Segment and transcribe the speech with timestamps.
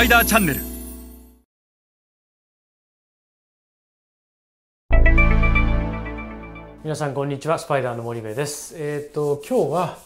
[0.00, 0.60] パイダーチャンネル。
[6.82, 8.76] 皆さんこんにちはスパイダーの森部です。
[8.78, 9.98] えっ、と今日は、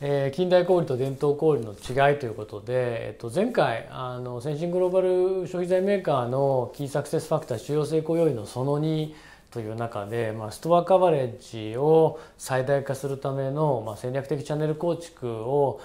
[0.00, 5.08] えー近代小売と伝統小売の違いということで、えっと前回あの先進グローバル
[5.46, 9.12] 消費財メーカーのキーサクセスファクター主要成功要因のその2
[9.50, 15.78] という中で、まあ、ストアカバレッジを最大化するための、まあ、戦略的チャンネル構築を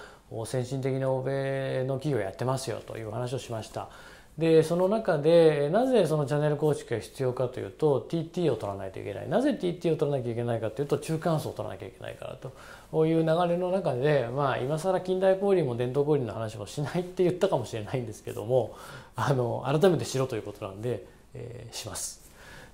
[0.46, 3.90] 先進的な欧米の企業やってますよという話をしました。
[4.38, 12.54] でその中でなぜそのチャンネル構築が必要かというと TT を取らないといけないなぜ TT を取らなきゃいけないかというと中間層を取らなきゃいけないからと
[12.92, 18.78] こういう流れの中でまあ今更近代小売も伝統小売の話もしないって言ったかもしれないんですけども
[19.16, 22.22] あの改めてしろということなんで、えーします。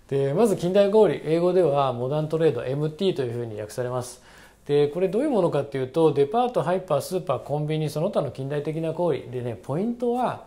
[0.10, 4.22] でまず近代小売英語ではモダントレード MT というふうに訳されます。
[4.66, 10.46] でこれどういうものかっていうとデパートハイパースーパーコンビニその他の近代的な行為でねポイントは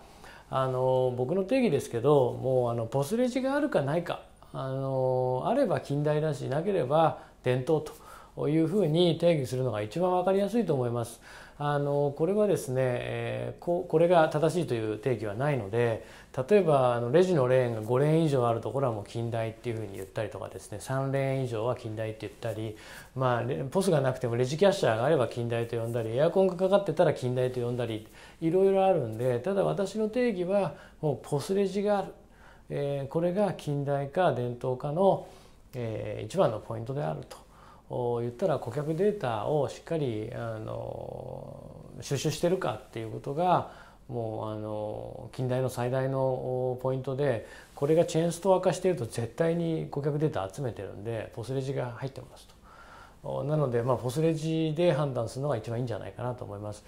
[0.49, 4.23] あの僕の定義ですけどもうあのポスレジがあるかないか
[4.53, 7.83] あのあれば近代だしなければ伝統
[8.37, 11.21] というふうに定義するのが一番分かりやすいと思います。
[11.59, 16.07] あのこれはですね、えーここれが正しいという定義はないので
[16.49, 22.77] 例えばあのレジのレーンが5レーン以上あるところはもう近代っていうふうに言ったりとかですね3レーン以上は近代って言ったり、
[23.15, 28.07] まあ、ポスがなくてもレジキャッシャーがあれば近代と呼んだりエアコンがかかってたら近代と呼んだり
[28.43, 32.09] いろいろあるんでただ私の定義はもうポスレジがある、
[32.69, 35.27] えーこれが近代か伝統かの、
[35.75, 37.46] えー一番のポイントであると。
[37.89, 41.71] 言ったら顧客データをしっかりあの
[42.01, 43.71] 収集してるかっていうことが
[44.09, 52.57] もうあの近代の最大のポイントでこれがチェーンストア化していると絶対に顧客データ集めてるんでポスレジが入ってますと。
[53.45, 56.85] なので、まあ、ポスレジで判断するのが一番いいんじゃないかなと思います。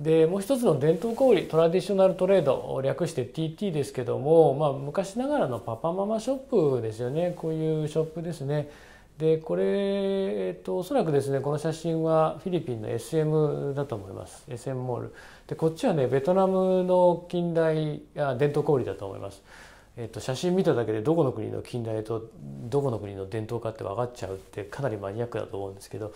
[0.00, 6.36] でもう一つの伝統小売トラディショナルトレード略して TT ですけども、まあ、昔ながらのパパママショッ
[6.76, 8.70] プですよねこういうショップですね。
[9.22, 14.42] でこれ、えっと、おそらくですねこの写真はフィリピンの SM だと思います。
[14.48, 15.14] SM モール。
[15.46, 19.44] でこっちはねベトナムの近代あ伝統小売だと思います、
[19.96, 22.30] えっと、写真見ただけでどこの国の近代と
[22.68, 26.12] どこの国の伝統かって分かっちゃうってかなりマニアックだと思うんですけど。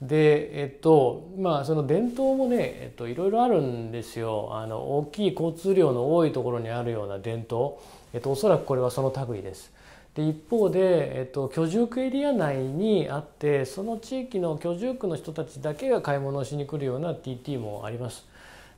[0.00, 4.48] でえっとまあその伝統もね、えっと、いろいろあるんですよ。
[4.52, 7.74] あの大きい交通量の多いところにあるような伝統、
[8.14, 9.76] えっと、おそらくこれはその類です。
[10.16, 18.26] で一方で、えっと、居住区エリア内にあってその地域の居住区の人たちだけが買い物をしに来るような TT もあります。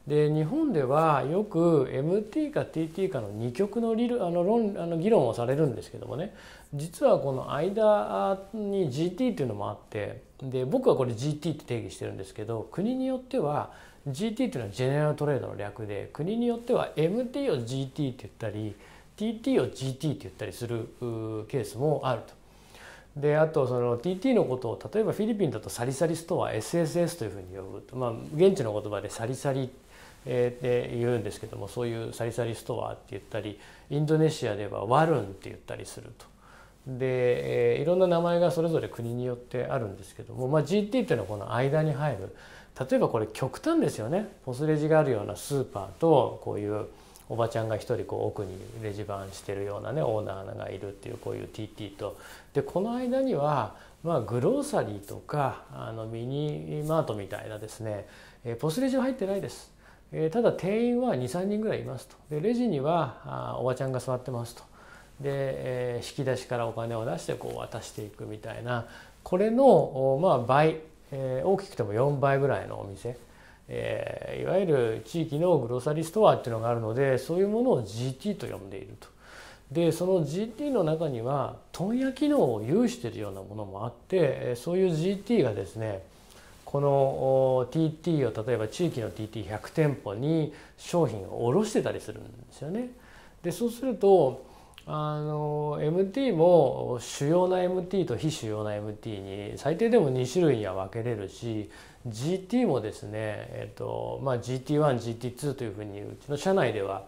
[0.08, 6.34] で日本ではよく MT か TT かの二極の理論あの論あの議論をされるんですけどもね
[6.74, 13.70] 実はこの間に GT っていうのもあってで僕はこれ GT って定義してるんですけど国によっては
[14.08, 18.74] GT っていうのはジェネラルトレードの略で国によっては MT を GT って言ったり
[19.18, 20.88] TT を GT って言ったりする
[21.48, 22.38] ケースもあると。
[23.20, 29.68] であとその TT のことを例えばフィリピンだとサリサリストア SSS というふうに呼ぶと、まあ、現地の言葉でサリサリっ
[30.28, 33.58] て言うんですけどもそういうサリサリストアって言ったり
[33.90, 36.26] インドネシアではワルンって言ったりすると。
[36.86, 42.34] で、いろんな名前がそれぞれ国によってあるんですけども、まあ、GT っていうのはこの間に入る
[42.78, 46.86] 例えばこれ極端ですよねポスレジがあるようなスーパーとこういう
[47.28, 52.16] おばちゃんが一人こう奥にレジ番してるようなねオーナーがいるっていうこういう TT と。
[52.54, 58.06] でこの間にはまあグローサリーとかあのミニマートみたいなですね
[58.44, 59.70] えーポスレジは入ってないです。
[60.12, 62.16] えーただ店員は23人ぐらいいますと。
[62.30, 64.62] でレジにはあおばちゃんが座ってますと。
[65.20, 68.86] で、えー引き出しからお金を出してこう渡していくみたいな。
[69.24, 70.76] これの、おまあ、倍、
[71.10, 73.18] えー大きくても4倍ぐらいのお店、
[73.68, 79.08] えーいわゆる地域のグローサリーストアっていうのがあるのでそういうものを GT と呼んでいると。
[79.72, 86.02] でその GT の中には問屋機能を有しているようなものもあってそういう GT がですね
[86.64, 92.90] この TT を例えば地域の TT100 店舗に商品を卸してたりするんですよね。
[93.42, 94.44] でそうすると
[94.90, 101.68] あの MT も主要な MT と非主要な MT に最低でも2種類には分けれるし
[102.08, 107.04] GT もですね、えっとまあ、GT1GT2 というふうにうちの社内では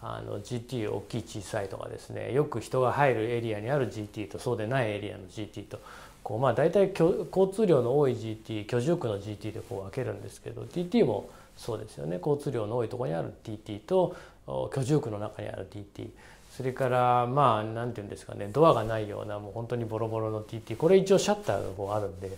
[0.00, 5.80] あの GT 大きい小さいとかですねよく人が入るエリアにある GT とそうでないエリアの GT と
[6.22, 14.14] こうまあ大体交通量の多い GT 居住区の GT でこう分けるんですけど TT もそうですよね交通量の多いところにある TT と
[14.46, 16.10] 居住区の中にある TT
[16.56, 22.30] それからまあ何て言うんですかねドアがないようなもう本当にボロボロの TT これ一応シャッターがこうあるんで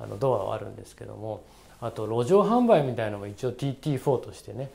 [0.00, 1.44] あのドアはあるんですけども
[1.80, 4.70] あと路上販売みたいなのも一応 TT4 としてね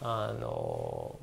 [0.00, 1.18] あの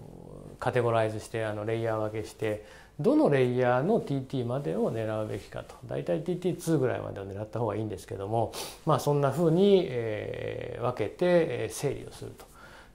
[0.59, 2.65] カテゴライズしてあのレイヤー分けして
[2.99, 8.51] どのレイヤーの TT までを狙うべきかと大体 TT2 ぐらいまでを狙った方がいいんですけども
[8.85, 12.45] まあそんなふうに、えー、分けて整理をすると。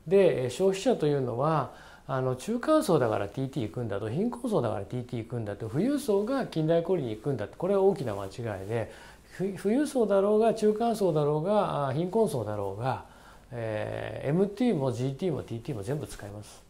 [0.06, 1.70] で消費者というのは
[2.10, 8.90] あの中間層だから TT 行くんだと貧困層だから TT 行くんだと富裕層が近代小売に行くんだってこれは大きな間違いで
[9.38, 13.05] 富裕層だろうが中間層だろうが貧困層だろうが、
[13.52, 16.62] えー、MT も GT も TT も全部使います。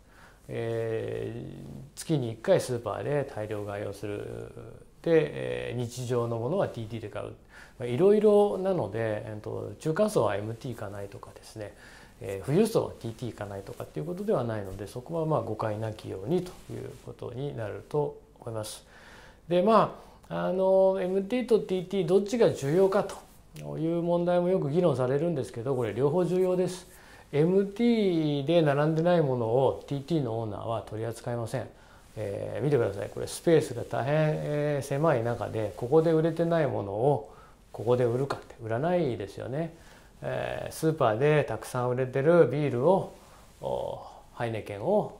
[0.48, 4.52] えー、月に1回スーパーで大量買いをする。
[5.02, 7.86] で、えー、日常のものは TT で買う。
[7.86, 11.74] いろいろなので、えーと、中間層は MT 行かないとかですね、
[12.20, 18.84] えー、富裕層は TT 行かないとかっていうことではないのでそこはまあ誤解なきようにということになると思います。
[19.48, 19.98] でま
[20.28, 26.86] ああの MT と TT どっちが重要かという問題もよく議論されるんですけどこれ両方重要です。
[27.32, 31.68] MT で並んでないものを TT のオーナーは取り扱いません。
[32.20, 37.32] えー、見てくださいこれスペースが大変、えー、狭い中でここで売れてないものを
[37.70, 39.72] ここで売るかって売らないですよね。
[40.22, 43.14] えー、スーパーでたくさん売れてるビールを
[44.34, 45.18] ハイネケンを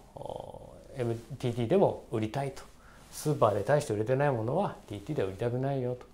[0.97, 2.62] MTT でも売りたいと
[3.12, 6.06] スーパーで大して売れてないものは TT で売りたくないよと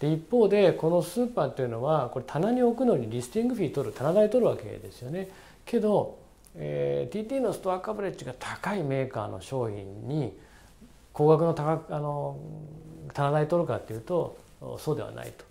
[0.00, 5.28] で一方でこのスーパーっていうのはこれ棚に置くのにリスティングフィー取る棚代取るわけですよね。
[5.64, 6.18] けど、
[6.56, 10.36] えー、TT のストアカバレッジが高いメーカーの商品に
[11.12, 12.36] 高額の高あの
[13.14, 14.36] 棚代取るかっていうと
[14.78, 15.44] そうではないと。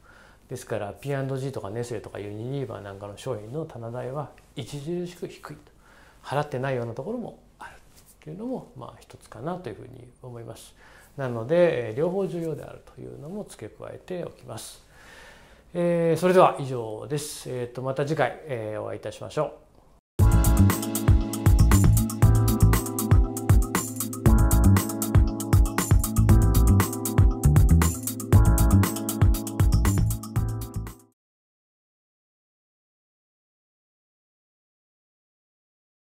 [0.52, 5.72] ですから P&G とかネスレとかユニリーバーなんかの商品の棚代は著しく低いと
[6.22, 7.72] 払ってないようなところもある
[8.22, 10.76] というのもまあ一つかなというふうに思います。
[11.16, 14.84] なので両方重要であるというのも付け加えておきます。
[15.74, 17.50] えー、それでは以上です。
[17.50, 19.61] えー、とまた次回、えー、お会いいたしましょう。